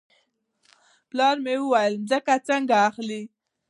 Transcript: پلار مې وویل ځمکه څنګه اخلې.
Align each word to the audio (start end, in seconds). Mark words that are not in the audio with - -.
پلار 1.09 1.35
مې 1.43 1.55
وویل 1.61 1.93
ځمکه 2.09 2.35
څنګه 2.47 2.75
اخلې. 2.87 3.21